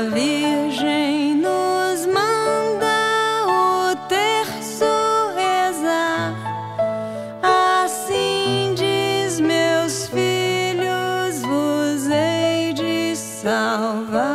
a 0.00 0.02
Virgem 0.04 1.34
nos 1.34 2.06
manda 2.06 3.44
o 3.46 3.96
terço 4.08 4.86
rezar. 5.36 6.34
Assim 7.42 8.74
diz, 8.74 9.38
meus 9.40 10.08
filhos, 10.08 11.42
vos 11.42 12.06
hei 12.10 12.72
de 12.72 13.14
salvar. 13.14 14.29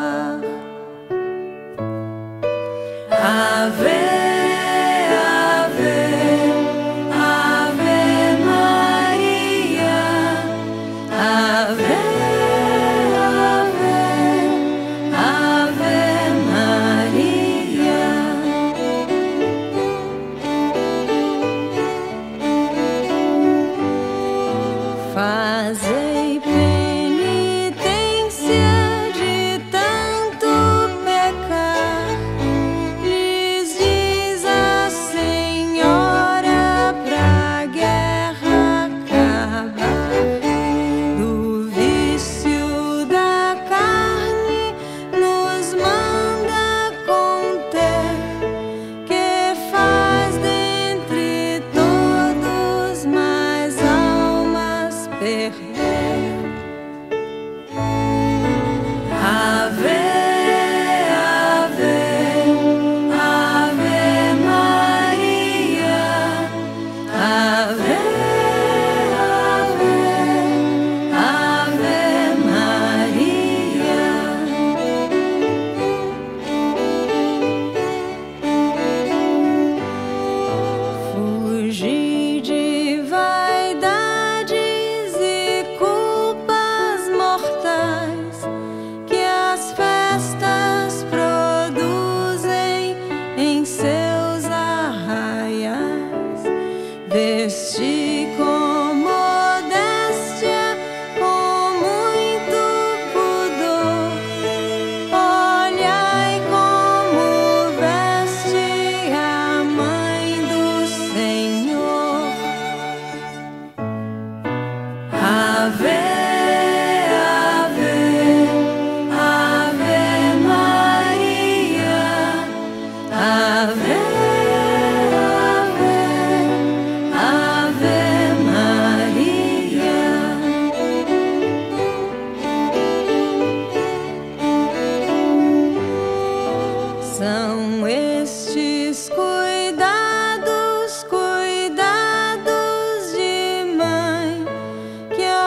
destino. 97.16 98.15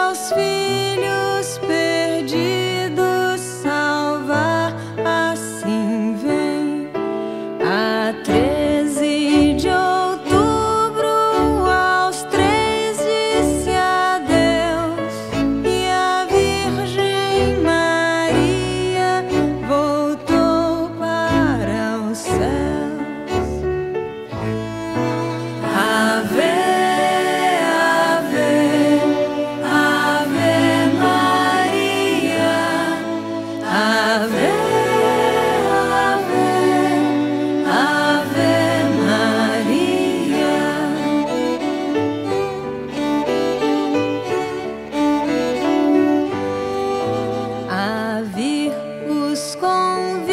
teus 0.09 0.33
filhos. 0.33 1.18
os 49.09 49.55
convida. 49.55 50.28